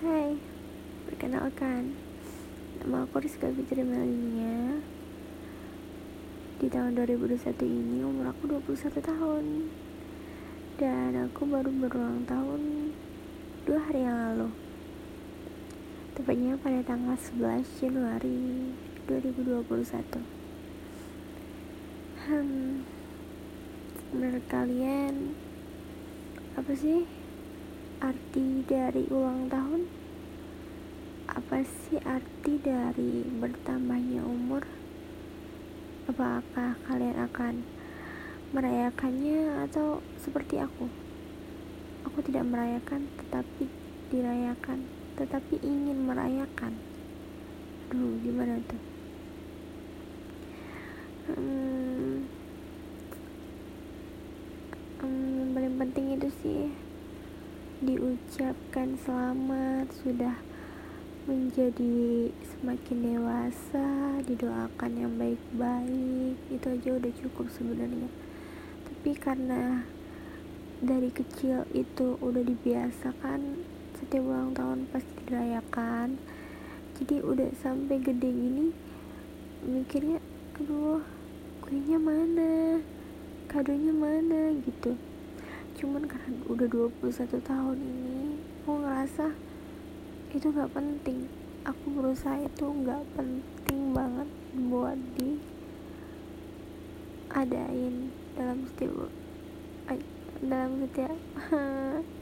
Hai, 0.00 0.32
perkenalkan. 1.04 1.92
Nama 2.80 3.04
aku 3.04 3.20
Rizka 3.20 3.52
Fitri 3.52 3.84
Melinia. 3.84 4.80
Di 6.56 6.72
tahun 6.72 6.96
2021 6.96 7.36
ini 7.68 8.00
umur 8.00 8.32
aku 8.32 8.48
21 8.48 8.96
tahun. 8.96 9.68
Dan 10.80 11.20
aku 11.28 11.44
baru 11.44 11.68
berulang 11.68 12.24
tahun 12.24 12.96
dua 13.68 13.76
hari 13.76 14.00
yang 14.00 14.16
lalu. 14.16 14.48
Tepatnya 16.16 16.56
pada 16.56 16.80
tanggal 16.80 17.20
11 17.20 17.60
Januari 17.84 18.72
2021 19.04 20.24
Hmm, 22.24 22.88
menurut 24.16 24.44
kalian 24.48 25.36
apa 26.56 26.72
sih 26.72 27.19
arti 28.00 28.64
dari 28.64 29.04
ulang 29.12 29.52
tahun? 29.52 29.84
Apa 31.28 31.60
sih 31.68 32.00
arti 32.00 32.56
dari 32.56 33.28
bertambahnya 33.28 34.24
umur? 34.24 34.64
Apakah 36.08 36.80
kalian 36.88 37.20
akan 37.28 37.60
merayakannya 38.56 39.68
atau 39.68 40.00
seperti 40.16 40.64
aku? 40.64 40.88
Aku 42.08 42.24
tidak 42.24 42.48
merayakan 42.48 43.04
tetapi 43.20 43.68
dirayakan, 44.08 44.88
tetapi 45.20 45.60
ingin 45.60 46.00
merayakan. 46.08 46.72
Aduh, 47.92 48.16
gimana 48.24 48.64
tuh? 48.64 48.82
Hmm, 51.28 52.24
hmm, 55.04 55.52
paling 55.52 55.74
penting 55.76 56.06
itu 56.16 56.28
sih 56.40 56.89
diucapkan 57.80 58.92
selamat 59.08 59.88
sudah 60.04 60.36
menjadi 61.24 62.28
semakin 62.28 62.98
dewasa 63.00 64.20
didoakan 64.28 64.92
yang 65.00 65.16
baik-baik 65.16 66.36
itu 66.52 66.66
aja 66.76 66.90
udah 67.00 67.12
cukup 67.24 67.48
sebenarnya. 67.48 68.12
Tapi 68.84 69.16
karena 69.16 69.88
dari 70.84 71.08
kecil 71.08 71.64
itu 71.72 72.20
udah 72.20 72.44
dibiasakan 72.44 73.64
setiap 73.96 74.28
ulang 74.28 74.52
tahun 74.52 74.84
pasti 74.92 75.16
dirayakan. 75.24 76.20
Jadi 77.00 77.16
udah 77.24 77.48
sampai 77.64 77.96
gede 77.96 78.28
gini 78.28 78.76
mikirnya 79.64 80.20
aduh 80.60 81.00
kuenya 81.64 81.96
mana? 81.96 82.84
Kadonya 83.48 83.96
mana? 83.96 84.52
Gitu 84.68 85.00
cuman 85.80 86.04
karena 86.04 86.36
udah 86.44 86.68
21 86.68 87.40
tahun 87.40 87.78
ini 87.80 88.36
aku 88.60 88.84
ngerasa 88.84 89.32
itu 90.36 90.46
gak 90.52 90.76
penting. 90.76 91.24
Aku 91.64 91.84
berusaha 91.96 92.36
itu 92.36 92.66
gak 92.84 93.00
penting 93.16 93.96
banget 93.96 94.28
buat 94.68 95.00
di 95.16 95.40
adain 97.32 98.12
dalam 98.36 98.68
setiap 98.68 99.08
dalam 100.44 100.84
setiap 100.84 101.16